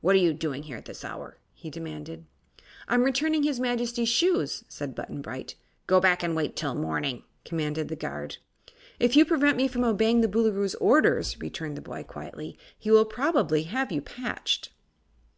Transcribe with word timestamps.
"What 0.00 0.14
are 0.14 0.18
you 0.18 0.32
doing 0.32 0.62
here 0.62 0.78
at 0.78 0.86
this 0.86 1.04
hour?" 1.04 1.36
he 1.52 1.68
demanded. 1.68 2.24
"I'm 2.88 3.02
returning 3.02 3.42
his 3.42 3.60
Majesty's 3.60 4.08
shoes," 4.08 4.64
said 4.70 4.94
Button 4.94 5.20
Bright. 5.20 5.54
"Go 5.86 6.00
back 6.00 6.22
and 6.22 6.34
wait 6.34 6.56
till 6.56 6.74
morning," 6.74 7.24
commanded 7.44 7.88
the 7.88 7.94
guard. 7.96 8.38
"If 8.98 9.16
you 9.16 9.26
prevent 9.26 9.58
me 9.58 9.68
from 9.68 9.84
obeying 9.84 10.22
the 10.22 10.28
Boolooroo's 10.28 10.76
orders," 10.76 11.38
returned 11.40 11.76
the 11.76 11.82
boy, 11.82 12.04
quietly, 12.04 12.58
"he 12.78 12.90
will 12.90 13.04
probably 13.04 13.64
have 13.64 13.92
you 13.92 14.00
patched." 14.00 14.72